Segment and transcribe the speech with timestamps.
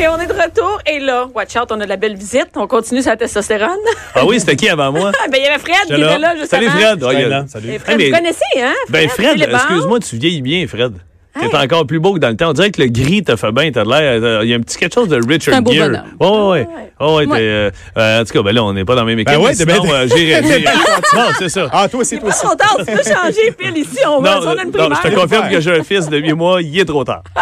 [0.00, 0.80] Et on est de retour.
[0.86, 2.50] Et là, watch out, on a de la belle visite.
[2.54, 3.70] On continue la testostérone.
[4.14, 5.10] Ah oui, c'était qui avant moi?
[5.30, 6.60] ben, il y avait Fred qui était là, justement.
[6.62, 7.02] Salut Fred.
[7.04, 7.44] A- là.
[7.48, 7.78] Salut.
[7.80, 8.74] Fred, Hey, mais- vous connaissez, hein?
[8.88, 9.60] Ben Fred, Philippe Barre.
[9.62, 10.92] excuse-moi, tu vieillis bien, Fred.
[11.40, 11.64] T'es Hey.
[11.64, 12.50] encore plus beau que dans le temps.
[12.50, 13.70] On dirait que le gris te fait bien.
[13.72, 14.42] T'as l'air.
[14.44, 15.88] Il y a un petit quelque chose de Richard un beau Gere.
[15.88, 16.04] bonhomme.
[16.20, 16.66] Ouais, ouais, ouais.
[17.00, 17.26] Ouais.
[17.26, 19.34] Ouais, euh, euh, en tout cas, ben là, on n'est pas dans la même équipe.
[19.36, 20.40] Ben ouais, mais t'es bien- sinon, euh, j'ai-
[21.14, 21.68] Non, c'est ça.
[21.72, 22.40] Ah, toi aussi, toi aussi.
[22.42, 23.98] Trop tard, tu peux changer, Phil, ici.
[24.06, 25.02] On va, Non, on a une non, je primaire.
[25.02, 27.22] te confirme que j'ai un fils de 8 mois, il est trop tard.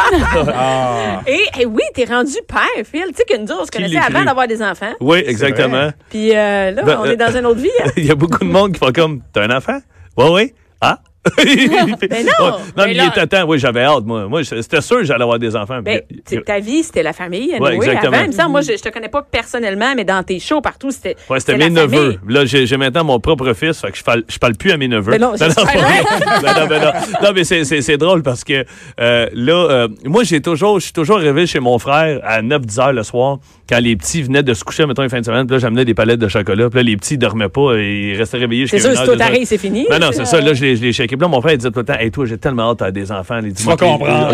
[0.54, 1.20] Ah.
[1.26, 3.04] Et, et oui, t'es rendu père, Phil.
[3.08, 4.92] Tu sais que nous, on se connaissait avant d'avoir des enfants.
[5.00, 5.90] Oui, exactement.
[6.10, 7.70] Puis euh, là, Ben, on est dans une autre vie.
[7.84, 7.90] hein.
[7.96, 9.78] Il y a beaucoup de monde qui font comme T'as un enfant?
[10.16, 10.52] Oui, oui.
[10.80, 10.98] Ah?
[11.36, 13.44] Ben non, non, mais il là- était temps.
[13.46, 14.26] Oui, j'avais hâte, moi.
[14.26, 15.80] Moi, c'était sûr que j'allais avoir des enfants.
[15.82, 16.00] Ben,
[16.44, 17.50] ta vie, c'était la famille.
[17.58, 18.16] Ouais, anyway, exactement.
[18.16, 21.16] Avant, semble, moi, je, je te connais pas personnellement, mais dans tes shows partout, c'était.
[21.28, 22.18] Ouais, c'était mes neveux.
[22.28, 24.88] Là, j'ai maintenant mon propre fils, fait que je parle, je parle plus à mes
[24.88, 25.12] neveux.
[25.12, 25.34] Mais non.
[25.38, 26.90] Ben non, ben non.
[27.22, 28.64] Non, mais c'est- drôle parce que
[29.00, 32.80] euh, là, euh, moi, j'ai toujours, je suis toujours arrivé chez mon frère à 9-10
[32.80, 33.38] heures le soir
[33.68, 35.46] quand les petits venaient de se coucher, mettons, une fin de semaine.
[35.46, 36.68] Puis là, j'amenais des palettes de chocolat.
[36.68, 39.46] Puis là, les petits, dormaient pas et ils restaient réveillés C'est sûr, si toi t'arrives,
[39.46, 39.86] c'est fini.
[39.88, 40.40] Ben non, c'est ça.
[40.40, 41.15] Là, je les, checkais.
[41.16, 42.90] Puis là, mon frère, il disait tout le temps, Hey, toi, j'ai tellement hâte à
[42.90, 43.40] des enfants.
[43.42, 44.32] Tu vas comprendre.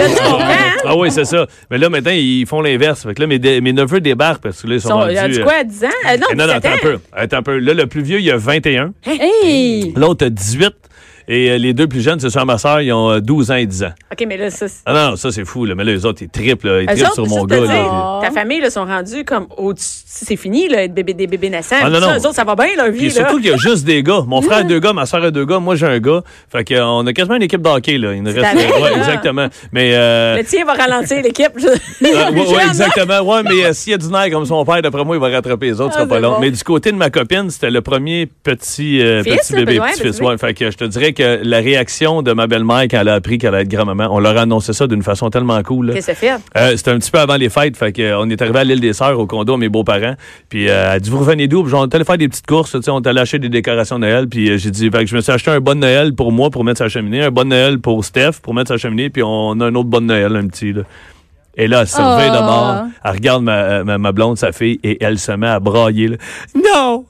[0.85, 1.47] Ah oui, c'est ça.
[1.71, 3.03] Mais là, maintenant, ils font l'inverse.
[3.05, 5.13] Fait que là, mes, mes neveux débarquent parce que là, ils sont, Ils sont- rendus...
[5.15, 5.89] il a dit euh, quoi, à 10 ans?
[5.89, 6.99] Euh, non, non, non, 17 attends un peu.
[7.13, 7.59] Attends un peu.
[7.59, 8.93] Là, le plus vieux, il a 21.
[9.07, 9.93] Hey!
[9.97, 10.75] L'autre a 18.
[11.35, 13.55] Et euh, les deux plus jeunes, c'est sur ma soeur, ils ont euh, 12 ans
[13.55, 13.93] et 10 ans.
[14.13, 15.65] OK, mais là, ça, c'est- Ah non, non, ça, c'est fou.
[15.65, 15.75] Là.
[15.75, 16.69] Mais là, les autres, ils triplent.
[16.69, 16.83] là.
[16.83, 17.57] Ils Eux triplent autres, sur mon gars.
[17.61, 18.21] dire, là.
[18.23, 20.03] ta famille, là, sont rendus comme au-dessus.
[20.05, 21.77] C'est fini, là, être bébé, des bébés naissants.
[21.83, 22.13] Ah, non, Ça, non.
[22.19, 23.11] Eux autres, ça va bien, leur Puis vie, là.
[23.13, 24.21] surtout qu'il y a juste des gars.
[24.27, 26.21] Mon frère a deux gars, ma soeur a deux gars, moi j'ai un gars.
[26.51, 28.13] Fait que, euh, on a quasiment une équipe de hockey, là.
[28.13, 28.55] Il nous reste.
[28.55, 28.97] ouais, là.
[28.99, 29.47] exactement.
[29.73, 29.93] Mais.
[29.95, 31.53] Euh, Le tien va ralentir l'équipe.
[31.57, 31.67] Je-
[32.15, 32.69] Ah, ouais, ouais, Jeune, hein?
[32.69, 33.21] exactement.
[33.23, 35.29] Ouais, mais euh, s'il y a du nerf comme son père, d'après moi, il va
[35.31, 36.33] rattraper les autres, ce Ah, sera pas long.
[36.35, 36.41] bon.
[36.41, 39.87] Mais du côté de ma copine, c'était le premier petit, euh, Fils, petit bébé, ouais,
[39.93, 40.19] petit petit fils.
[40.19, 40.31] bébé.
[40.31, 40.39] Ouais.
[40.39, 43.39] Fait que je te dirais que la réaction de ma belle-mère quand elle a appris
[43.39, 45.93] qu'elle allait être grand-maman, on leur a annoncé ça d'une façon tellement cool.
[45.93, 46.33] Qu'est-ce que fait?
[46.57, 48.81] Euh, c'était un petit peu avant les fêtes, fait euh, on est arrivé à l'île
[48.81, 50.15] des Sœurs au condo à mes beaux-parents.
[50.49, 52.77] Puis euh, elle dit vous revenez d'où Puis on est allé faire des petites courses,
[52.89, 54.29] on est allé acheter des décorations de Noël.
[54.29, 56.51] Puis euh, j'ai dit fait que je me suis acheté un bon Noël pour moi
[56.51, 59.61] pour mettre sa cheminée, un bon Noël pour Steph pour mettre sa cheminée, puis on
[59.61, 60.83] a un autre bon Noël un petit là.
[61.57, 62.01] Et là, elle se Oh.
[62.01, 65.61] de bord, elle regarde ma, ma, ma blonde, sa fille, et elle se met à
[65.61, 66.09] brailler.
[66.09, 66.17] là.
[66.55, 67.05] Non!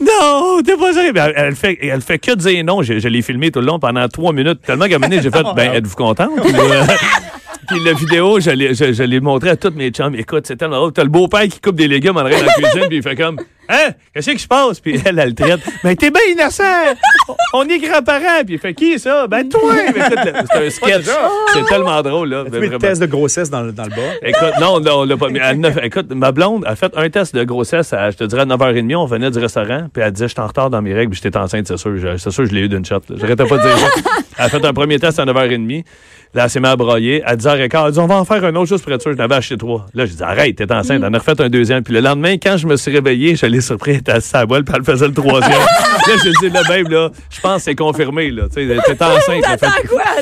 [0.00, 0.60] Non!
[0.64, 1.12] T'es pas sérieux!
[1.14, 2.82] Elle, elle fait, elle fait que dire non.
[2.82, 4.60] Je, je l'ai filmé tout le long pendant trois minutes.
[4.66, 6.30] Tellement qu'à un moment j'ai fait, ben, êtes-vous contente?
[7.68, 10.14] Puis, la vidéo, je l'ai, je, je l'ai montré à toutes mes chums.
[10.14, 10.92] Écoute, c'est tellement drôle.
[10.92, 13.16] T'as le beau-père qui coupe des légumes en arrière dans la cuisine, puis il fait
[13.16, 13.92] comme Hein?
[14.12, 14.78] Qu'est-ce qui se passe?
[14.78, 15.60] Puis elle, elle le traite.
[15.84, 16.62] Mais t'es bien innocent!
[17.54, 18.44] On est grands-parents!
[18.44, 19.26] Puis il fait qui ça?
[19.26, 19.60] Ben toi!
[19.74, 20.18] Mais écoute,
[20.52, 21.06] c'est un sketch.
[21.54, 22.44] C'est tellement drôle, là.
[22.44, 23.96] Tu le test de grossesse dans, le- dans le bas?
[24.22, 25.40] Écoute, non, non, on l'a pas mis.
[25.40, 28.44] À écoute, ma blonde a fait un test de grossesse à, je te dirais, à
[28.44, 28.96] 9h30.
[28.96, 31.20] On venait du restaurant, puis elle disait, je suis en retard dans mes règles, puis
[31.24, 31.94] j'étais enceinte, c'est sûr.
[32.18, 33.00] C'est sûr, je l'ai eu d'une shot.
[33.16, 33.88] J'arrêtais pas de dire ça.
[34.38, 35.84] Elle a fait un premier test à 9h30.
[36.34, 37.22] Là, elle s'est mise à broyer.
[37.24, 39.12] À 10h15, elle a dit, on va en faire un autre juste pour être sûr.
[39.12, 39.86] Je n'avais acheté trois.
[39.94, 41.00] Là, j'ai dit, arrête, t'es enceinte.
[41.00, 41.84] Elle en a refait un deuxième.
[41.84, 44.40] Puis le lendemain, quand je me suis réveillé, je l'ai surpris, elle était assise à
[44.40, 45.52] la voile, puis elle faisait le troisième.
[45.60, 48.48] là, j'ai dit, là, babe, là, je pense que c'est confirmé, là.
[48.52, 49.44] Tu sais, t'es enceinte.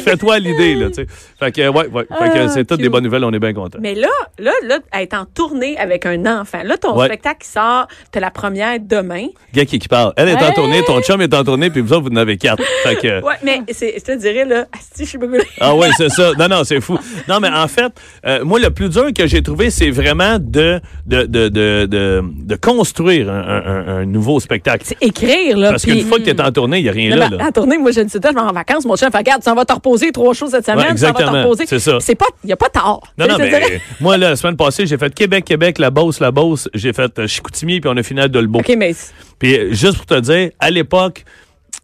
[0.04, 1.06] Fais-toi l'idée, là, tu sais.
[1.38, 2.06] Fait que, ouais, ouais.
[2.18, 3.78] Fait que c'est toutes des bonnes nouvelles, on est bien contents.
[3.80, 4.08] Mais là,
[4.38, 6.60] là, là, elle est en tournée avec un enfant.
[6.62, 7.06] Là, ton Ouais.
[7.06, 9.28] spectacle qui sort, t'as la première demain.
[9.54, 10.12] Gars qui, parle.
[10.18, 12.36] Elle est en tournée, ton chum est en tournée, puis vous autres, vous en avez
[12.36, 12.62] quatre.
[12.82, 15.44] Fait que, Ouais, mais c'est, je te dirais, là, asti, je suis brûlée.
[15.60, 16.32] ah oui, c'est ça.
[16.38, 16.98] Non, non, c'est fou.
[17.28, 17.92] Non, mais en fait,
[18.26, 22.22] euh, moi, le plus dur que j'ai trouvé, c'est vraiment de, de, de, de, de,
[22.24, 24.84] de construire un, un- un- un nouveau spectacle.
[24.86, 25.70] C'est écrire, là.
[25.70, 27.46] Parce puis- qu'une fois que tu es en tournée, il n'y a rien Non, là.
[27.46, 28.84] En tournée, moi, je ne sais pas, je vais en vacances.
[28.84, 30.78] Mon chef, fait, regarde, tu en vas te reposer trois choses cette semaine.
[30.78, 31.42] Ouais, tu en vas te exactement.
[31.42, 31.64] reposer.
[31.66, 31.98] C'est ça.
[32.00, 33.00] C'est pas, il n'y a pas tard.
[33.19, 36.20] Non, non, mais dirais- moi, là, la semaine passée, j'ai fait Québec, Québec, la Beauce,
[36.20, 36.69] la Beauce.
[36.75, 38.60] J'ai fait euh, Chicoutimi, puis on a fini à Dolbeau.
[38.60, 38.94] OK, mais
[39.38, 41.25] Puis euh, juste pour te dire, à l'époque,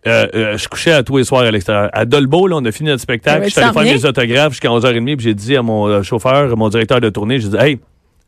[0.07, 1.91] euh, euh, je couchais à tous les soirs à l'extérieur.
[1.93, 3.41] À Dolbeau, là, on a fini notre spectacle.
[3.41, 6.03] Ouais, Je suis allé faire mes autographes jusqu'à 11h30, puis j'ai dit à mon euh,
[6.03, 7.79] chauffeur, mon directeur de tournée, j'ai dit, hey,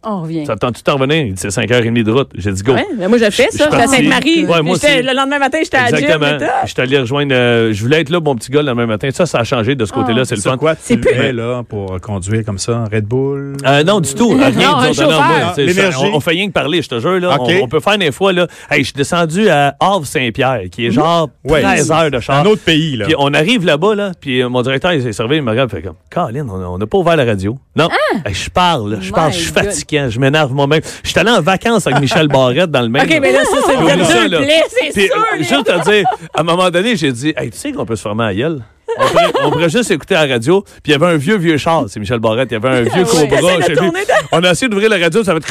[0.03, 0.47] On revient.
[0.47, 1.27] Ça tente-tu de revenir?
[1.27, 2.31] Il dit, c'est 5h30 de route.
[2.35, 2.73] J'ai dit, go.
[2.73, 3.65] Ouais, mais moi, je le fais, Je- je ça.
[3.65, 3.87] suis J'étais à.
[3.87, 4.45] Sainte-Marie.
[4.47, 5.03] Ouais, moi J'étais- aussi.
[5.03, 5.89] Le lendemain matin, j'étais à.
[5.91, 6.39] Exactement.
[6.67, 7.35] suis allé rejoindre.
[7.35, 9.11] euh, je voulais être là, mon petit gars, le lendemain matin.
[9.13, 10.25] Ça, ça a changé de ce côté-là.
[10.25, 10.57] c'est le fun.
[10.57, 12.85] quoi C'est tu plus- es là pour conduire comme ça?
[12.91, 13.57] Red Bull?
[13.67, 14.31] Euh, non, du tout.
[14.31, 15.99] Rien, moi, tu sais, L'énergie.
[16.13, 17.21] On, on fait rien que parler, je te jure.
[17.21, 18.33] Là, on, on peut faire des fois.
[18.33, 21.61] Là, hey, je suis descendu à Havre-Saint-Pierre, qui est genre Ouais.
[21.61, 22.41] 13 heures de char.
[22.41, 23.05] Un autre pays, là.
[23.05, 25.71] Puis on arrive là-bas, là, puis euh, mon directeur, il s'est servi, il me regarde,
[25.73, 27.59] il fait comme, Caroline, on n'a pas ouvert la radio.
[27.77, 27.89] Non,
[28.25, 29.71] Hey, je parle, là, je parle, je suis God.
[29.91, 30.81] Je m'énerve moi-même.
[31.03, 33.03] Je suis allé en vacances avec Michel Barrette dans le même.
[33.03, 35.17] OK, mais là, ça, c'est plaies, c'est sûr.
[35.39, 36.05] juste à dire,
[36.35, 38.63] à un moment donné, j'ai dit, hey, tu sais qu'on peut se former à gueule?
[38.99, 40.63] On pourrait, on pourrait juste écouter la radio.
[40.63, 41.85] Puis il y avait un vieux, vieux char.
[41.89, 42.49] C'est Michel Barrette.
[42.51, 43.29] Il y avait un vieux Ouais.
[43.29, 43.91] cobra.
[44.33, 45.25] On a essayé d'ouvrir la radio.
[45.25, 45.49] Ça va être...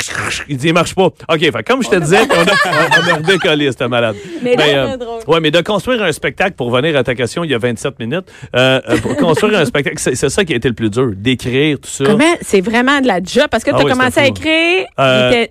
[0.47, 1.05] Il dit, il marche pas.
[1.05, 3.71] OK, fait, comme je te disais, on a, on a redécollé.
[3.71, 4.15] C'était malade.
[4.43, 5.21] Mais là, euh, drôle.
[5.27, 7.99] ouais, mais de construire un spectacle, pour venir à ta question, il y a 27
[7.99, 8.25] minutes,
[8.55, 11.11] euh, pour construire un spectacle, c'est ça qui a été le plus dur.
[11.15, 12.05] D'écrire, tout ça.
[12.05, 12.35] Comment?
[12.41, 13.47] C'est vraiment de la job.
[13.51, 14.85] Parce que Ah tu as oui, commencé à écrire.
[14.99, 15.45] Euh,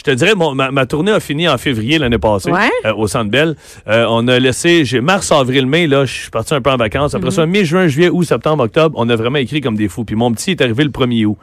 [0.00, 2.70] Je te dirais, mon- ma, ma tournée a fini en février l'année passée Ouais.
[2.86, 3.54] euh, au Centre Bell.
[3.86, 6.78] Euh, on a laissé, j'ai mars, avril, mai, là, je suis parti un peu en
[6.78, 7.14] vacances.
[7.14, 10.04] Après ça, mai, juin, juillet, août, septembre, octobre, on a vraiment écrit comme des fous.
[10.06, 11.36] Puis mon petit est arrivé le 1er août.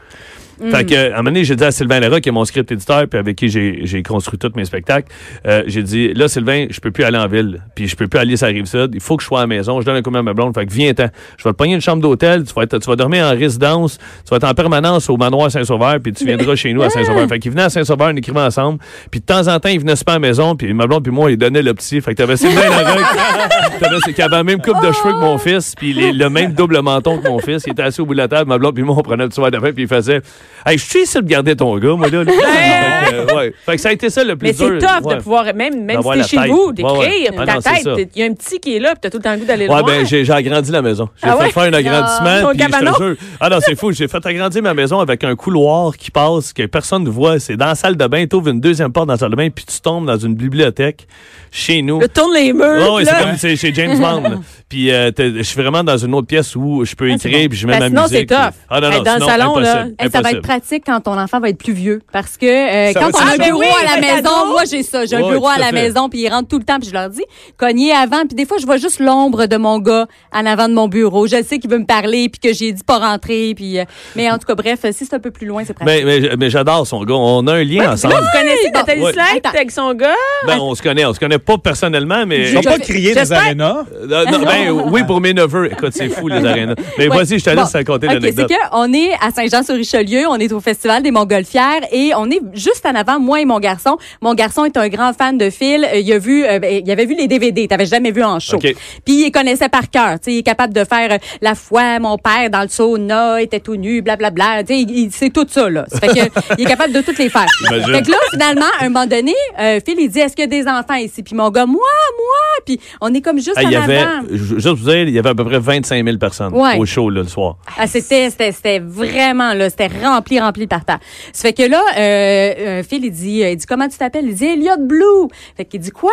[0.59, 2.71] Fait que, à un moment donné, j'ai dit à Sylvain Lara, qui est mon script
[2.71, 5.07] éditeur, puis avec qui j'ai construit tous mes spectacles,
[5.45, 8.19] euh, j'ai dit, là, Sylvain, je peux plus aller en ville, puis je peux plus
[8.19, 10.01] aller sur la Rive-Sud, il faut que je sois à la maison, je donne un
[10.01, 11.07] coup de main à ma blonde, fait que viens-t'en.
[11.37, 13.97] Je vais te pogner une chambre d'hôtel, tu vas, être- tu vas dormir en résidence,
[13.97, 17.27] tu vas être en permanence au manoir Saint-Sauveur, puis tu viendras chez nous à Saint-Sauveur.
[17.27, 18.79] Fait qu'il venait à Saint-Sauveur, on écrivait ensemble,
[19.11, 21.11] puis de temps en temps, il venait super à la maison, puis ma blonde puis
[21.11, 22.01] moi, il donnait le petit.
[22.01, 22.61] Fait que t'avais Sylvain
[23.79, 26.81] t'avais, qui avait la même coupe de cheveux que mon fils, puis le même double
[26.81, 27.63] menton que mon fils.
[27.67, 29.39] Il était assis au bout de la table, ma blonde puis moi, on prenait petit
[29.39, 30.21] verre de vin, puis il faisait
[30.65, 32.23] Hey, je suis ici de garder ton gars, moi, là.
[32.23, 32.31] là.
[32.31, 33.53] fait, que, ouais.
[33.65, 34.79] Fait que ça a été ça le plus Mais c'est dur.
[34.79, 35.15] tough ouais.
[35.15, 36.49] de pouvoir, même, même si t'es chez tête.
[36.51, 37.29] vous, d'écrire, ouais.
[37.37, 39.09] Ah ta non, c'est tête, il y a un petit qui est là, puis t'as
[39.09, 39.85] tout le temps le goût d'aller le Ouais, voir.
[39.97, 41.07] ben, j'ai, agrandi la maison.
[41.23, 42.49] J'ai Ah fait faire un agrandissement.
[42.49, 42.93] Au puis je te cabanon?
[42.99, 43.91] jure- Ah non, c'est fou.
[43.93, 47.39] J'ai fait agrandir ma maison avec un couloir qui passe, que personne ne voit.
[47.39, 48.25] C'est dans la salle de bain.
[48.27, 50.35] Tu ouvres une deuxième porte dans la salle de bain, puis tu tombes dans une
[50.35, 51.07] bibliothèque
[51.51, 51.99] chez nous.
[52.01, 52.85] Le tourne les murs.
[52.89, 54.41] Oh, c'est comme c'est chez James Bond.
[54.69, 57.65] Puis euh, je suis vraiment dans une autre pièce où je peux écrire, puis je
[57.65, 58.17] mets Ben, ma musique.
[58.29, 58.53] c'est tough.
[58.69, 60.36] Ah non, non, dans le salon, là, ça va impossible.
[60.37, 62.01] Être pratique quand ton enfant va être plus vieux.
[62.11, 65.05] Parce que euh, quand on a un bureau oui, à la maison, moi j'ai ça.
[65.05, 65.71] J'ai un bureau à la fait.
[65.73, 67.23] maison, puis ils rentrent tout le temps, puis je leur dis,
[67.57, 68.25] cognez avant.
[68.25, 71.27] Puis des fois, je vois juste l'ombre de mon gars en avant de mon bureau.
[71.27, 73.53] Je sais qu'il veut me parler, puis que j'ai dit pas rentrer.
[73.55, 73.83] Puis, euh,
[74.15, 76.03] mais en tout cas, bref, si c'est un peu plus loin, c'est pratique.
[76.05, 77.15] Mais, mais, mais j'adore son gars.
[77.15, 78.15] On a un lien ensemble.
[78.15, 79.13] vous connaissez Nathalie Ouais.
[79.13, 79.49] Slate Attends.
[79.49, 80.13] avec son gars?
[80.47, 81.05] Ben, on se connaît.
[81.05, 82.49] On se connaît pas personnellement, mais.
[82.49, 83.85] Ils n'ont pas crié J'espère- arénas?
[84.01, 85.71] Euh, non, ben, oui, pour mes neveux.
[85.71, 86.75] Écoute, c'est fou, les arénas.
[86.97, 87.15] Mais Ouais.
[87.17, 87.61] vas-y, je te Bon.
[87.61, 88.47] laisse raconter l'anecdote.
[88.49, 92.85] c'est qu'on est à Saint-Jean-sur-Richelieu, on est au Festival des Montgolfières et on est juste
[92.85, 93.97] en avant, moi et mon garçon.
[94.21, 95.83] Mon garçon est un grand fan de Phil.
[95.85, 98.39] Euh, Il a vu, euh, ben, il avait vu les DVD, t'avais jamais vu en
[98.39, 98.57] show.
[98.57, 98.73] OK.
[99.05, 100.17] Puis il connaissait par cœur.
[100.27, 103.75] Il est capable de faire euh, la foi, mon père dans le sauna était tout
[103.75, 104.63] nu, blablabla.
[104.63, 105.85] Tu sais, il, il- c'est tout ça là.
[105.91, 107.45] Ça fait que il est capable de toutes les faire.
[107.65, 107.93] J'imagine.
[107.95, 110.47] Fait que là, finalement, à un moment donné, euh, Phil il dit est-ce qu'il y
[110.57, 111.23] a des enfants ici?
[111.23, 111.75] Puis mon gars, moi,
[112.17, 112.63] moi.
[112.65, 114.21] Puis on est comme juste Ah, il y en avait, avant.
[114.31, 116.77] juste vous dire, il y avait à peu près 25 000 personnes Ouais.
[116.77, 117.57] au show là, le soir.
[117.77, 120.99] Ah, c'était, c'était, c'était vraiment, là, c'était rempli, rempli par terre.
[121.33, 124.25] Ça fait que là, euh, Phil, il dit, euh, il dit, comment tu t'appelles?
[124.25, 125.27] Il dit, Elliot Blue.
[125.55, 126.11] Fait qu'il dit, quoi?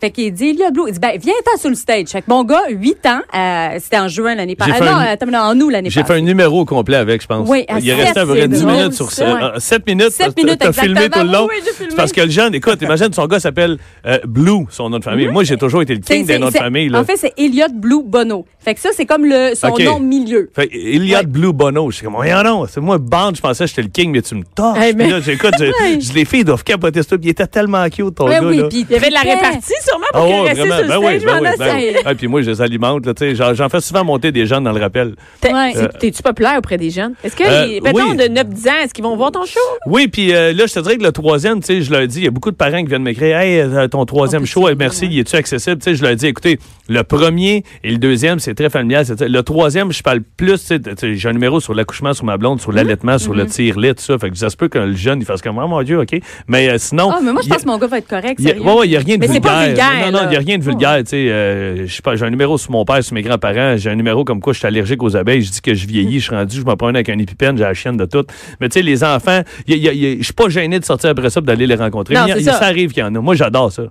[0.00, 0.82] Fait qu'il dit, Elliot Blue.
[0.88, 2.08] Il dit, ben, viens-t'en sur le stage.
[2.08, 4.72] Fait que mon gars, 8 ans, euh, c'était en juin l'année passée.
[4.72, 6.14] J'ai Ah, fait non, un- attends, non, en août l'année J'ai passée.
[6.14, 7.48] fait un numéro au complet avec, je pense.
[7.48, 9.54] Oui, à il resté à peu près c'est 10 drôle, minutes sur ça.
[9.58, 10.10] 7 minutes.
[10.10, 11.46] Sept t'as- minutes, T'as filmé tout le long.
[11.48, 11.94] Oui, j'ai filmé.
[11.96, 15.28] Parce que le jeune, écoute, imagine son gars s'appelle euh, Blue, son nom de famille.
[15.28, 16.88] Moi, j'ai toujours été le king des noms de famille.
[16.88, 17.00] Là.
[17.00, 18.44] En fait, c'est Elliot Blue Bono.
[18.58, 20.50] Fait que ça, c'est comme le, son nom milieu.
[20.54, 21.26] Fait, a Ouais.
[21.26, 21.90] Blue Bono.
[21.90, 24.22] Je suis comme, rien non, c'est moi, bande, je pensais que j'étais le king, mais
[24.22, 24.78] tu me torches.
[24.78, 25.54] Hey, mais- Puis là, j'écoute,
[26.14, 27.16] les filles doivent capoter ça.
[27.16, 28.40] Puis il était tellement cute, ton gars.
[28.42, 30.74] oui, puis Il y avait de la répartie sûrement pour Ah qu'il ouais, restait vraiment.
[30.76, 31.20] sur le Ben stage.
[31.20, 32.02] oui, ben oui, ben oui.
[32.04, 33.06] Ah, puis moi, je les alimente.
[33.06, 35.14] là, tu sais, J'en j'en fais souvent monter des jeunes dans le rappel.
[35.40, 35.72] T'es- Ouais.
[35.74, 37.14] c'est- T'es-tu populaire auprès des jeunes?
[37.22, 38.16] Est-ce que, Euh, mettons, oui.
[38.16, 39.60] de 9-10 ans, est-ce qu'ils vont voir ton show?
[39.86, 42.18] Oui, puis euh, là, je te dirais que le troisième, tu sais, je leur dis,
[42.20, 45.06] il y a beaucoup de parents qui viennent m'écrire, hey, euh, ton troisième show, merci,
[45.10, 45.78] il est-tu accessible?
[45.78, 49.04] Tu sais, je leur dis, écoutez, le premier et le deuxième, c'est très familial.
[49.06, 50.70] c'est- Le troisième, je parle plus,
[51.02, 52.76] j'ai un numéro sur l'accouchement sur ma blonde, sur Mmh.
[52.76, 54.18] l'allaitement, sur le tire-lit, tout ça.
[54.18, 56.16] Fait que ça se peut que le jeune, il fasse comme, oh mon Dieu, OK.
[56.48, 57.10] Mais euh, sinon.
[57.12, 58.36] Ah, mais moi, je pense que mon gars va être correct.
[58.38, 59.50] il y a, ouais, ouais, il y a rien de Mais vulgaire.
[59.74, 60.98] Vulgaire, Non, non, il n'y a rien de vulgaire.
[60.98, 63.76] tu sais, euh, j'ai un numéro sur mon père, sur mes grands-parents.
[63.76, 65.42] J'ai un numéro comme quoi je suis allergique aux abeilles.
[65.42, 67.64] Je dis que je vieillis, je suis rendu, je me promène avec un épipène, j'ai
[67.64, 68.24] la chienne de tout.
[68.60, 71.74] Mais tu sais, les enfants, je suis pas gêné de sortir après ça d'aller les
[71.74, 72.14] rencontrer.
[72.14, 72.54] Non, il ça.
[72.54, 73.18] ça arrive qu'il y en a.
[73.20, 73.84] Moi, j'adore ça.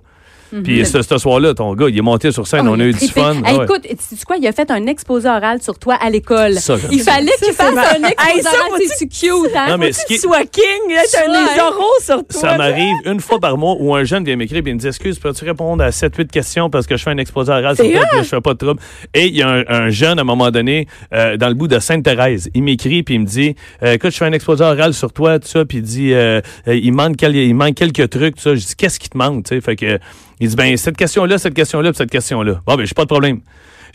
[0.62, 2.92] Puis ce, ce soir-là, ton gars, il est monté sur scène, Oh, on a eu
[2.92, 3.34] du fun.
[3.44, 3.64] Hey, Ouais.
[3.64, 4.36] Écoute, sais-tu quoi?
[4.36, 6.52] Il a fait un exposé oral sur toi à l'école.
[6.92, 8.80] Il fallait qu'il fasse un exposé Hey, ça, oral.
[8.96, 9.66] C'est cute, hein?
[9.70, 10.62] Non, mais ce que qui tu sois king,
[10.94, 11.54] là, t'as Ouais.
[11.54, 12.40] des oraux sur toi.
[12.40, 14.86] Ça m'arrive une fois par mois où un jeune vient m'écrire et il me dit
[14.86, 18.00] Excuse, peux-tu répondre à 7-8 questions parce que je fais un exposé oral sur toi,
[18.10, 18.80] puis je fais pas de trouble.
[19.14, 21.68] Et il y a un, un jeune, à un moment donné, euh, dans le bout
[21.68, 24.94] de Sainte-Thérèse, il m'écrit puis il me dit Euh, Écoute, je fais un exposé oral
[24.94, 28.36] sur toi, tout ça, puis il dit euh, il, manque quel- il manque quelques trucs,
[28.36, 28.54] tout ça.
[28.54, 29.60] Je dis Qu'est-ce qui te manque, tu sais?
[29.60, 29.98] Fait que
[30.40, 32.60] il dit Ben, cette question-là, cette question-là, puis cette question-là.
[32.66, 33.40] Bon, ben, j'ai pas de problème.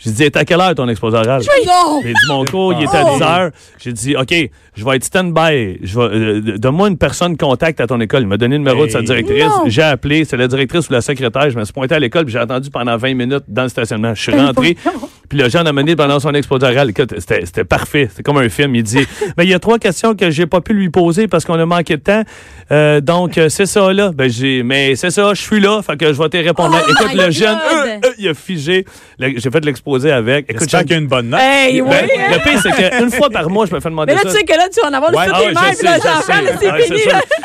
[0.02, 1.42] J'ai dit, à quelle heure ton exposé oral?
[1.42, 3.50] J'ai dit, mon cours, il était à 10 heures.
[3.78, 4.34] J'ai dit, OK,
[4.74, 5.78] je vais être stand-by.
[5.82, 8.22] Je vais, euh, Donne-moi une personne contact à ton école.
[8.22, 9.52] Il m'a donné le numéro de sa directrice.
[9.66, 10.24] J'ai appelé.
[10.24, 11.50] C'est la directrice ou la secrétaire.
[11.50, 14.14] Je me suis pointé à l'école puis j'ai attendu pendant 20 minutes dans le stationnement.
[14.14, 14.74] Je suis Ben, rentré.
[15.30, 16.90] Puis le jeune a mené pendant son exposé oral.
[16.90, 18.08] Écoute, c'était c'était parfait.
[18.10, 18.74] C'était comme un film.
[18.74, 18.98] Il dit,
[19.38, 21.64] mais il y a trois questions que j'ai pas pu lui poser parce qu'on a
[21.64, 22.22] manqué de temps.
[22.72, 24.10] Euh, donc, euh, c'est ça, là.
[24.14, 25.80] Ben, j'ai, mais c'est ça, je suis là.
[25.82, 26.76] Fait que je vais te répondre.
[26.78, 27.86] Oh Écoute, le jeune, God.
[27.86, 28.84] euh, euh, il a figé.
[29.18, 30.46] Le- J'ai fait l'exposé avec.
[30.48, 31.40] Écoute, J'espère qu'il y a une bonne note.
[31.40, 32.06] Hey, ben, hein?
[32.32, 34.30] le pire, c'est qu'une fois par mois, je me fais demander Mais là, ça.
[34.30, 35.26] tu sais que là, tu vas en avoir Ouais.
[35.26, 37.00] le Ah toutes ouais, mères, là, parle, Ah, c'est fini.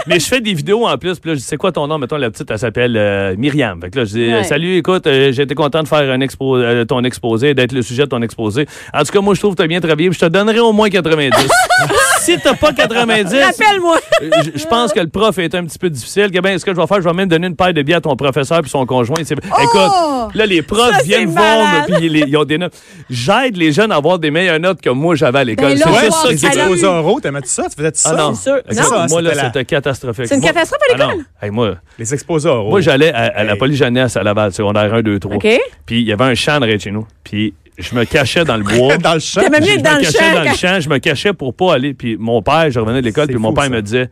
[0.07, 1.19] Mais je fais des vidéos en plus.
[1.19, 1.97] Puis là, je sais quoi ton nom?
[1.99, 3.79] Mettons, la petite, elle s'appelle euh, Myriam.
[3.81, 4.43] Fait que là, je dis, Ouais.
[4.43, 8.03] salut, écoute, j'ai été content de faire un expo euh, ton exposé, d'être le sujet
[8.03, 8.65] de ton exposé.
[8.93, 10.09] En tout cas, moi, je trouve que tu as bien travaillé.
[10.09, 11.31] puis Je te donnerai au moins 90.
[12.21, 13.97] si t'as pas 90, Rappelle-moi.
[14.23, 16.31] euh, je pense que le prof est un petit peu difficile.
[16.31, 17.97] Que ben, ce que je vais faire, je vais même donner une paire de billets
[17.97, 19.17] à ton professeur puis son conjoint.
[19.23, 20.91] C'est- Écoute, là, les profs Oh!
[20.97, 22.73] Ça, viennent voir, puis ils, ils ont des notes.
[23.09, 25.73] J'aide les jeunes à avoir des meilleures notes que moi j'avais à l'école.
[25.73, 27.63] Ben c'est juste ça les qui Alors- exposés oraux, t'aimais-tu ça?
[27.69, 28.11] Tu faisais-tu ça?
[28.13, 28.57] ah non, C'est sûr.
[28.57, 28.83] Écoute, Non.
[28.83, 30.27] Ça, moi là, c'était catastrophique.
[30.27, 31.25] C'est une catastrophe à Ah l'école?
[31.41, 32.69] Hey, moi, Les exposés oraux.
[32.69, 33.57] moi j'allais à, à la Hey.
[33.57, 35.35] police jeunesse à Laval, secondaire 1, 2, 3.
[35.37, 35.47] OK.
[35.85, 37.07] Puis il y avait un champ derrière de chez nous.
[37.23, 38.97] Puis je me cachais dans le bois.
[38.99, 39.41] dans le champ.
[39.41, 40.33] Je dans me cachais champ.
[40.33, 41.93] dans le champ, je me cachais pour pas aller.
[41.93, 43.69] Puis mon père, je revenais de l'école, puis mon fou, père ça.
[43.69, 44.09] me disait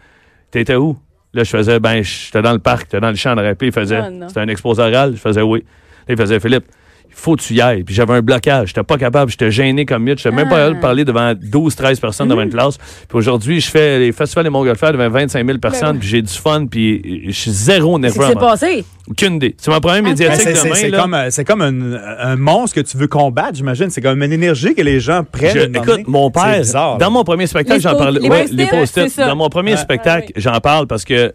[0.51, 0.97] T'étais où?
[1.33, 3.57] Là, je faisais Ben, j'étais dans le parc, j'étais dans le champ de rap.
[3.57, 4.27] Puis il faisait Oh, non.
[4.27, 5.13] C'était un exposé oral.
[5.15, 5.63] Je faisais oui.
[6.07, 6.82] Là, il faisait Philippe, il
[7.15, 7.83] faut que tu y ailles.
[7.83, 8.69] Puis j'avais un blocage.
[8.69, 9.31] J'étais pas capable.
[9.31, 10.15] J'étais gêné comme mieux.
[10.17, 10.59] J'étais même pas Ah.
[10.59, 12.77] capable de parler devant 12, 13 personnes devant une classe.
[12.77, 15.99] Puis aujourd'hui, je fais les festivals des Montgolfières devant 25 000 personnes.
[15.99, 16.65] Puis j'ai du fun.
[16.69, 18.33] Puis je suis zéro Qu'est-ce qui nerveux.
[18.33, 18.85] s'est passé?
[19.09, 19.55] Aucune idée.
[19.57, 20.75] C'est ma première Ben, médiatique c'est c'est- demain.
[20.75, 21.01] c'est là.
[21.01, 23.89] comme, euh, c'est comme un, un monstre que tu veux combattre, j'imagine.
[23.89, 25.51] C'est comme une énergie que les gens prennent.
[25.53, 28.17] Je- écoute, mon père, bizarre, dans mon premier spectacle, j'en parle.
[28.19, 29.17] les ouais, les post-it.
[29.17, 31.33] Dans mon premier spectacle, j'en parle parce que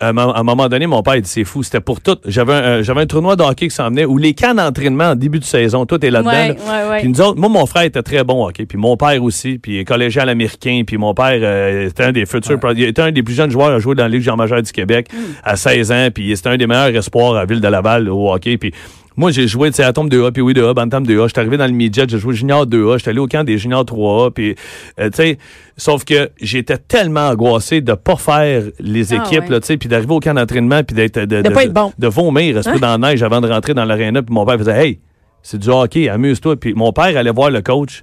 [0.00, 2.16] à un moment donné, mon père il dit c'est fou, c'était pour tout.
[2.26, 5.10] J'avais un, euh, j'avais un tournoi de hockey qui s'en venait où les camps d'entraînement
[5.10, 6.30] en début de saison, tout est là-dedans.
[6.30, 6.54] Ouais, là.
[6.84, 6.98] ouais, ouais.
[7.00, 9.84] Puis nous autres, moi, mon frère était très bon hockey, puis mon père aussi, puis
[9.84, 13.34] collégial américain, puis mon père euh, était un des futurs, il était un des plus
[13.34, 15.16] jeunes joueurs à jouer dans la Ligue Jean Major du Québec Mm.
[15.44, 18.56] à 16 ans, puis c'était un des meilleurs espoirs à Ville de Laval au hockey,
[18.58, 18.72] puis
[19.18, 21.26] moi, j'ai joué, tu sais, Atom 2A, puis oui 2A, Bantam 2A.
[21.26, 23.84] J'étais arrivé dans le midget, j'ai joué junior 2A, j'étais allé au camp des juniors
[23.84, 24.54] 3A, puis,
[25.00, 25.38] euh, tu sais,
[25.76, 29.50] sauf que j'étais tellement angoissé de pas faire les Ah, équipes, ouais.
[29.50, 31.92] là, tu sais, puis d'arriver au camp d'entraînement, puis d'être, de, De pas être bon.
[31.98, 32.78] de vomir, rester Hein?
[32.80, 35.00] dans la neige avant de rentrer dans l'aréna, puis mon père faisait, hey,
[35.42, 36.56] c'est du hockey, amuse-toi.
[36.56, 38.02] Puis mon père allait voir le coach.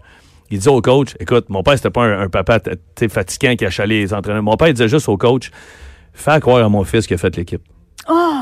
[0.51, 2.59] Il disait au coach, écoute, mon père, c'était pas un, un papa
[3.09, 4.43] fatigant qui achalait les entraîneurs.
[4.43, 5.49] Mon père, il disait juste au coach,
[6.13, 7.61] fais croire à mon fils qu'il a fait l'équipe.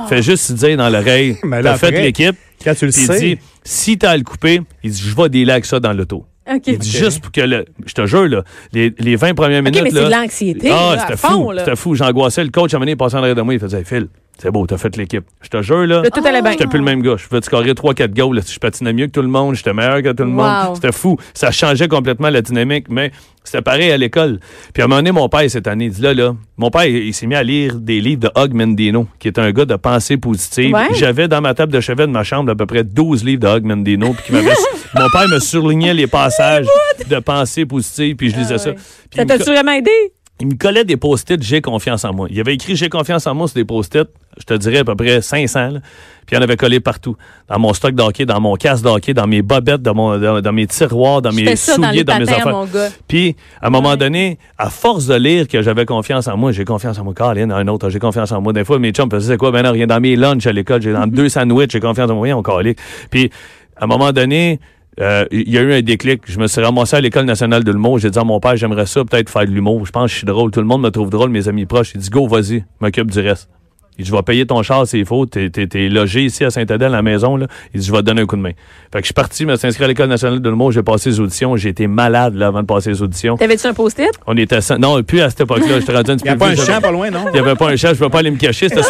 [0.10, 2.36] Fais juste lui dire dans l'oreille, t'as fait l'équipe.
[2.64, 3.20] Quand tu le sais.
[3.20, 6.26] dit, si t'as à le couper, il dit, je vais dealer avec ça dans l'auto.
[6.50, 6.62] OK.
[6.68, 7.66] Il dit juste pour que le.
[7.86, 8.44] Je te jure, là,
[8.74, 9.82] les, les 20 premières minutes.
[9.84, 10.70] mais c'est de l'anxiété.
[10.72, 11.52] ah, c'était fou.
[11.58, 11.96] C'était fou.
[11.96, 12.44] J'angoissais.
[12.44, 13.54] Le coach à il passait en arrière de moi.
[13.54, 15.24] Il faisait Phil, c'est beau, t'as fait l'équipe.
[15.42, 16.02] Je te jure, là.
[16.14, 16.52] Tout allait bien.
[16.52, 17.16] J'étais plus le même gars.
[17.18, 18.36] Je te scorer 3-4 goals?
[18.36, 18.42] là.
[18.46, 19.56] Je patinais mieux que tout le monde.
[19.56, 20.36] J'étais meilleur que tout le Wow.
[20.36, 20.76] monde.
[20.76, 21.18] C'était fou.
[21.34, 23.12] Ça changeait complètement la dynamique, mais
[23.44, 24.40] c'était pareil à l'école.
[24.74, 26.86] Puis à un moment donné, mon père, cette année, il dit là, là, mon père,
[26.86, 29.66] il, il s'est mis à lire des livres de Hug Mendino, qui est un gars
[29.66, 30.74] de pensée positive.
[30.74, 30.88] Ouais.
[30.94, 33.48] J'avais dans ma table de chevet de ma chambre à peu près 12 livres de
[33.48, 34.14] Hug Mendino.
[34.14, 34.50] Puis qui m'avait-
[34.96, 36.66] mon père me surlignait les passages
[37.10, 38.70] de pensée positive, puis je lisais ça.
[38.72, 38.76] ouais.
[38.76, 39.92] Puis Ça me t'a-tu vraiment aidé?
[40.40, 42.28] Il me collait des post-it J'ai confiance en moi.
[42.30, 44.96] Il avait écrit J'ai confiance en moi sur des post-it, je te dirais à peu
[44.96, 45.70] près 500.
[45.70, 45.80] là.
[46.26, 47.16] Puis il en avait collé partout.
[47.50, 50.54] Dans mon stock d'hockey, dans mon casque d'hockey, dans mes bobettes, dans, mon, dans, dans
[50.54, 52.66] mes tiroirs, dans mes ça souliers, dans, mes affaires.
[53.08, 53.98] Puis, à un moment Ouais.
[53.98, 57.14] donné, à force de lire que j'avais confiance en moi, j'ai confiance en moi.
[57.14, 58.54] Colin, un autre, j'ai confiance en moi.
[58.54, 59.52] Des fois, mes chums faisaient, c'est quoi?
[59.52, 62.16] Ben non, rien dans mes lunchs à l'école, j'ai dans deux sandwichs, j'ai confiance en
[62.16, 62.24] moi.
[62.24, 62.76] Rien, on calait.
[63.12, 63.30] Puis,
[63.76, 64.60] à un moment donné,
[65.00, 66.22] euh, il y a eu un déclic.
[66.26, 68.00] Je me suis ramassé à l'École nationale de l'humour.
[68.00, 69.86] J'ai dit à mon père, j'aimerais ça, peut-être faire de l'humour.
[69.86, 70.52] Je pense que je suis drôle.
[70.52, 71.92] Tout le monde me trouve drôle, mes amis proches.
[71.96, 73.50] Il dit, go, vas-y, m'occupe du reste.
[73.98, 75.26] Il dit, je vais payer ton char s'il faut.
[75.28, 77.38] T'es, t'es, t'es logé ici à Saint-Adèle, à la maison.
[77.38, 77.46] Là.
[77.74, 78.52] Il dit, je vais te donner un coup de main.
[78.92, 80.72] Fait que je suis parti, je me suis inscrit à l'École nationale de l'humour.
[80.72, 81.56] J'ai passé les auditions.
[81.58, 83.38] J'ai été malade là, avant de passer les auditions.
[83.38, 84.10] T'avais-tu un post-it?
[84.26, 85.80] On était sans- Non, plus à cette époque-là.
[85.80, 87.26] J'étais rendu un petit Il n'y a peu pas un champ pas loin, non?
[87.28, 87.94] Il n'y avait pas un champ.
[87.94, 88.68] Je ne pas aller me cacher.
[88.70, 88.82] C'était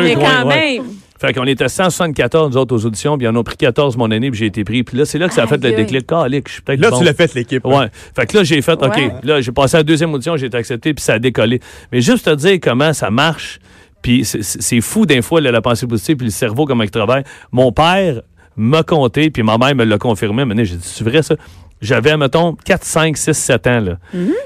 [0.00, 0.78] mais quand ouais.
[0.78, 0.84] même.
[1.20, 4.10] Fait qu'on était 174, nous autres, aux auditions, puis ils en ont pris 14 mon
[4.10, 4.82] année, puis j'ai été pris.
[4.82, 6.06] Puis là, c'est là que ça a fait le Aïe, déclic.
[6.06, 6.98] Calique, je suis peut-être Là, bon.
[6.98, 7.64] tu l'as fait, l'équipe.
[7.66, 7.88] Ouais.
[8.16, 9.12] Fait que là, j'ai fait, OK, Ouais.
[9.22, 11.60] là, j'ai passé à la deuxième audition, j'ai été accepté, puis ça a décollé.
[11.92, 13.58] Mais juste te dire comment ça marche,
[14.02, 16.84] Puis c'est- c'est c'est fou d'un fois là, la pensée positive puis le cerveau comment
[16.84, 17.22] il travaille.
[17.52, 18.22] Mon père
[18.56, 20.46] m'a compté puis ma mère me l'a confirmé.
[20.46, 21.34] Mais j'ai dit c'est vrai ça?
[21.80, 23.92] J'avais mettons 4 5 6 7 ans là.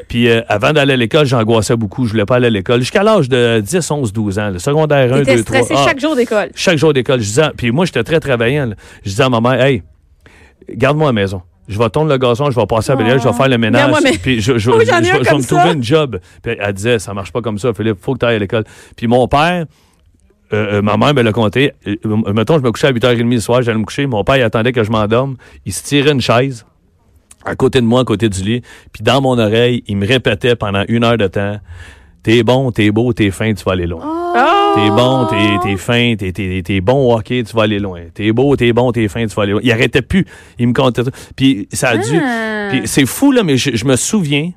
[0.08, 3.02] Puis euh, avant d'aller à l'école, j'angoissais beaucoup, je voulais pas aller à l'école jusqu'à
[3.02, 5.62] l'âge de 10 11 12 ans, le secondaire 1 T'étais 2 3.
[5.62, 6.50] stressé chaque jour d'école.
[6.54, 8.66] chaque jour d'école, je disais puis moi j'étais très travaillant.
[8.66, 8.74] là.
[9.04, 9.82] Je disais à ma mère "Hey,
[10.70, 11.42] garde-moi à la maison.
[11.66, 13.90] Je vais tondre le gazon, je vais passer à Belial, je vais faire le ménage,
[14.04, 15.56] mais- puis je, je, Oh, je- je- vais me ça.
[15.56, 16.18] trouver une job.
[16.42, 18.64] Puis elle disait, ça marche pas comme ça, Philippe, faut que tu ailles à l'école.
[18.96, 19.64] Puis mon père,
[20.52, 21.72] euh, euh, ma mère me l'a compté.
[21.86, 24.06] Euh, euh, mettons, je me couchais à 8h30 le soir, j'allais me coucher.
[24.06, 25.36] Mon père, il attendait que je m'endorme.
[25.64, 26.66] Il se tirait une chaise
[27.44, 28.62] à côté de moi, à côté du lit.
[28.92, 31.58] Puis dans mon oreille, il me répétait pendant une heure de temps
[32.24, 34.02] T'es bon, t'es beau, t'es fin, tu vas aller loin.
[34.02, 34.74] Oh!
[34.74, 38.00] T'es bon, t'es, t'es fin, t'es, t'es, t'es bon au hockey, tu vas aller loin.
[38.14, 39.60] T'es beau, t'es bon, t'es fin, tu vas aller loin.
[39.62, 40.24] Il arrêtait plus.
[40.58, 41.02] Il me comptait.
[41.36, 42.18] Puis ça a dû.
[42.18, 42.68] Ah.
[42.70, 44.52] Puis c'est fou, là, mais je, je me souviens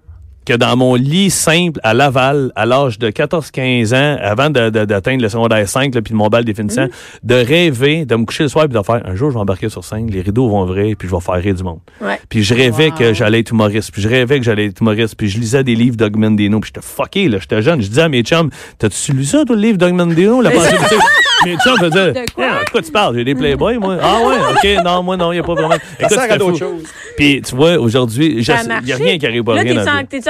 [0.47, 5.27] que dans mon lit simple à Laval, à l'âge de 14-15 ans, avant d'atteindre le
[5.29, 6.89] secondaire 5, là, puis de mon bal définissant, Mm.
[7.23, 9.67] de rêver, de me coucher le soir puis de faire un jour, je vais embarquer
[9.69, 11.79] sur scène, les rideaux vont ouvrir, puis je vais faire rire du monde.
[11.99, 12.19] Ouais.
[12.29, 13.91] Puis je rêvais que j'allais être humoriste.
[13.91, 15.15] Puis je rêvais que j'allais être humoriste.
[15.15, 16.59] Puis je lisais des livres d'Og Mandino.
[16.61, 17.39] Puis j'étais fucké, là.
[17.41, 17.81] J'étais jeune.
[17.81, 18.49] Je disais à mes chums,
[18.79, 20.41] t'as-tu lu ça, toi, le livre d'Og Mandino?
[20.41, 20.75] La pensée?
[21.45, 22.45] Mes chums faisaient, De quoi?
[22.49, 23.15] Ah, de quoi tu parles?
[23.15, 23.97] J'ai des Playboys, moi.
[24.01, 24.35] Ah ouais,
[24.77, 25.69] OK, non, moi, non, il n'y a pas vraiment.
[25.75, 26.83] Ça Écoute, sert à c'était d'autres choses.
[27.15, 29.75] Puis tu vois, aujourd'hui, Ça il n'y a rien qui arrive pas Là, rien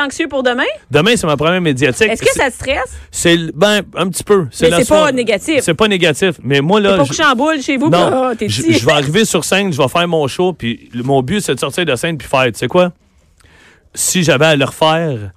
[0.08, 0.64] anxieux pour demain?
[0.90, 2.10] Demain, c'est ma première médiatique.
[2.10, 2.98] Est-ce que C'est- ça te stresse?
[3.12, 4.48] C'est, ben, un petit peu.
[4.62, 5.60] Mais la c'est pas négatif.
[5.62, 6.36] C'est pas négatif.
[6.44, 6.98] Mais moi, T'es là.
[6.98, 7.90] pas je- couché en boule chez vous?
[7.90, 11.42] non, t'es je, vais arriver sur scène, je vais faire mon show, puis mon but,
[11.42, 12.92] c'est de sortir de scène puis faire, tu sais quoi?
[13.94, 15.32] Si j'avais à le refaire,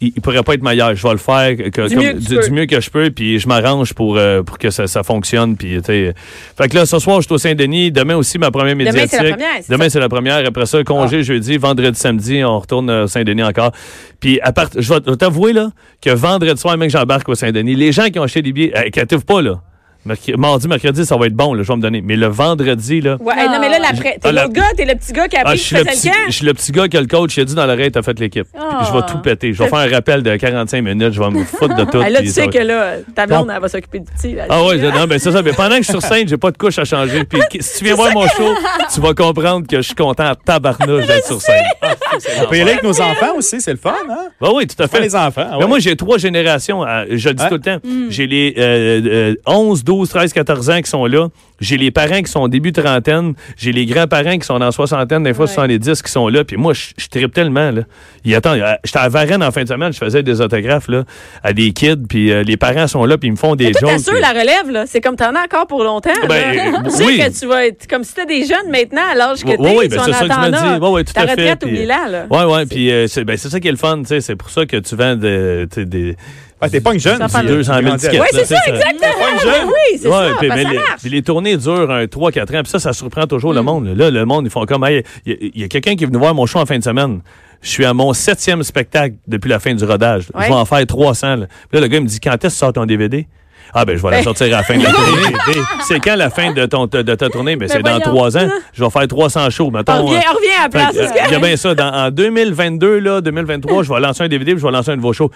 [0.00, 0.94] il, pourrait pas être meilleur.
[0.94, 3.38] Je vais le faire que- Du comme- mieux que du, mieux que je peux, puis
[3.38, 5.56] je m'arrange pour, euh, pour que ça, ça fonctionne.
[5.56, 6.14] Puis, tu sais.
[6.56, 7.90] fait que là, ce soir, je suis au Saint-Denis.
[7.90, 9.10] Demain aussi, ma première Demain, médiatique.
[9.10, 9.84] c'est la première, Demain?
[9.86, 9.90] Ah.
[9.90, 10.46] c'est la première.
[10.46, 13.72] Après ça, congé jeudi, vendredi, samedi, on retourne au Saint-Denis encore.
[14.20, 17.74] Puis, à part, je vais t'avouer, là, que vendredi soir, même que j'embarque au Saint-Denis,
[17.74, 19.60] les gens qui ont acheté des billets, euh, pas, là.
[20.08, 22.00] Merc- Mardi, mercredi, ça va être bon, là, je vais me donner.
[22.02, 23.16] Mais le vendredi, là.
[23.20, 24.14] Ouais, non, mais là, l'après.
[24.14, 25.66] T'es Ah, la- l'autre gars, t'es le petit gars qui a Ah, appris je que
[25.66, 27.54] suis le petit, le je suis le petit gars que le coach il a dit
[27.54, 28.46] dans l'oreille, t'as fait l'équipe.
[28.52, 29.06] Puis Je vais Ah.
[29.10, 29.52] tout péter.
[29.52, 31.12] Je vais faire un rappel de 45 minutes.
[31.12, 31.98] Je vais me foutre de tout.
[32.04, 34.34] Ah, là, tu sais va- que là, ta blonde, elle va s'occuper du petit.
[34.34, 34.44] là.
[34.48, 35.42] Ah ouais, je- non, ben c'est ça.
[35.42, 37.24] Mais pendant que je suis sur scène, j'ai pas de couche à changer.
[37.24, 38.54] Puis si tu viens voir mon show,
[38.92, 41.62] tu vas comprendre que je suis content à tabarnouche d'être sur scène.
[41.82, 41.94] Ah,
[42.42, 44.28] On peut y aller avec nos enfants aussi, c'est le fun, hein?
[44.40, 45.00] Ben oui, tout à fait.
[45.00, 45.46] les enfants.
[45.52, 46.86] ah Mais moi, j'ai trois générations.
[46.86, 47.78] euh, je le dis tout le temps.
[48.10, 51.28] J'ai les euh, euh, 11, 12, 13, 14 ans qui sont là.
[51.60, 53.34] J'ai les parents qui sont au début trentaine.
[53.56, 55.52] J'ai les grands-parents qui sont dans soixantaine, des fois Ouais.
[55.52, 56.44] 70 qui sont là.
[56.44, 57.70] Puis moi, je, je tripe tellement.
[57.72, 57.82] Là.
[58.24, 59.92] Il, attends, euh, j'étais à Varennes en fin de semaine.
[59.92, 61.04] Je faisais des autographes là,
[61.42, 61.96] à des kids.
[62.08, 63.18] Puis euh, les parents sont là.
[63.18, 63.80] Puis ils me font des jokes.
[63.90, 64.84] t'assures puis- la relève, là.
[64.86, 66.10] C'est comme t'en as encore pour longtemps.
[66.28, 66.78] Ben, là.
[66.78, 67.18] euh, tu sais oui.
[67.18, 69.56] que tu vas être comme si t'étais des jeunes maintenant, à l'âge que t'es.
[69.56, 70.84] tu ben, en c'est ça que je me dis.
[70.84, 72.26] Ouais, ouais, tout à fait, retraite, puis, oublie-la, là.
[72.30, 74.50] Ouais, ouais, puis c'est ben, c'est ça qui est le fun, tu sais, c'est pour
[74.50, 76.16] ça que tu vends tu des
[76.60, 77.18] Ouais, t'es pas une jeune.
[77.18, 78.20] Ça tu- fait tu 200 000 grandis tickets.
[78.20, 79.00] Ouais, là, c'est ça, exactement.
[79.00, 79.66] Pas une jeune.
[79.68, 80.34] Oui, c'est Ouais, ça.
[80.38, 80.88] puis, ben, mais ça les, marche.
[81.00, 83.56] puis les tournées durent un 3-4 ans, puis ça, ça surprend toujours Mm.
[83.56, 83.86] le monde.
[83.96, 86.04] Là, le monde, ils font comme, hey, il y a- il y a, quelqu'un qui
[86.04, 87.20] est venu voir mon show en fin de semaine.
[87.62, 90.26] Je suis à mon septième spectacle depuis la fin du rodage.
[90.34, 90.44] Ouais.
[90.44, 91.36] Je vais en faire 300.
[91.36, 91.46] Là.
[91.46, 93.26] Puis là, le gars il me dit, quand est-ce que tu sors ton DVD?
[93.74, 94.24] Ah ben je vais la Ben.
[94.24, 95.62] sortir à la fin de la tournée.
[95.86, 97.54] c'est quand la fin de, ton, de ta tournée?
[97.56, 98.48] Ben, c'est dans trois ans.
[98.72, 99.70] Je vais faire 300 shows.
[99.70, 100.96] Mettons, On revient, euh, on revient à la place.
[100.96, 101.74] euh, Il y a bien ça.
[101.74, 104.96] Dans, en 2022, là, 2023, je vais lancer un DVD puis je vais lancer un
[104.96, 105.30] nouveau show.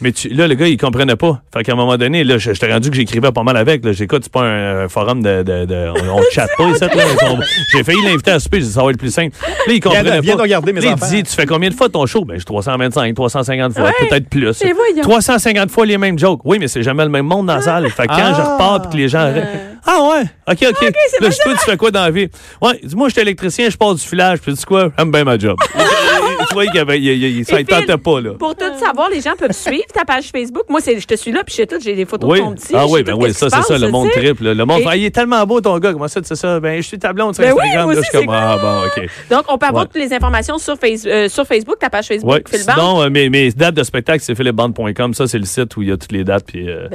[0.00, 1.42] Mais tu- là, le gars, il comprenait pas.
[1.52, 3.84] Fait qu'à un moment donné, là, je- j'étais rendu que j'écrivais pas mal avec.
[3.84, 3.92] Là.
[3.92, 5.42] J'écoute, c'est pas un, un forum de.
[5.42, 6.64] de, de- on, on chatte pas.
[6.64, 7.38] On-
[7.72, 8.60] J'ai failli l'inviter à souper.
[8.60, 9.36] J'ai dit, ça va être plus simple.
[9.66, 10.36] Là, il comprenait Viens de- viens pas.
[10.38, 11.06] de regarder mes Là, enfants.
[11.10, 12.24] Il dit, tu fais combien de fois ton show?
[12.24, 13.84] Ben, j'ai 325, 350 fois.
[13.84, 14.08] Ouais.
[14.08, 14.62] Peut-être plus.
[14.64, 15.02] Mais voyons.
[15.02, 16.40] 350 fois les mêmes jokes.
[16.44, 17.88] Oui, mais c'est jamais le même monde dans la salle.
[17.90, 18.34] Fait que quand Ah.
[18.36, 19.48] je repars puis que les gens arrêtent.
[19.90, 20.22] Ah ouais?
[20.46, 20.82] OK, OK.
[20.82, 22.28] là, je peux, tu fais quoi dans la vie?
[22.60, 24.38] Ouais, dis-moi, je suis électricien, je passe du filage.
[24.40, 24.90] Puis tu sais quoi?
[24.98, 25.56] J'aime bien ma job.
[26.48, 28.32] tu vois, il y avait, il, il, ça ne tentait pas, là.
[28.38, 30.64] Pour tout savoir, les gens peuvent suivre ta page Facebook.
[30.68, 32.38] Moi, c'est, je te suis là, puis je sais tout, j'ai des photos Oui.
[32.38, 32.74] de ton petit.
[32.74, 34.44] Ah oui, ben oui, ça, c'est ça, le monde triple.
[34.52, 35.92] Le monde Ah, il est tellement beau, ton gars.
[35.92, 36.60] Comment ça, c'est ça?
[36.60, 37.94] Ben, je suis ta blonde sur Ben Instagram.
[37.94, 39.08] je suis comme, ah bon, OK.
[39.30, 42.42] Donc, on peut avoir toutes les informations sur, euh, sur Facebook, ta page Facebook, Ouais.
[42.46, 42.72] Phil Band.
[42.74, 45.14] Sinon, euh, mes, dates de spectacle, c'est philipband.com.
[45.14, 46.44] Ça, c'est le site où il y a toutes les dates.
[46.46, 46.88] Puis, euh,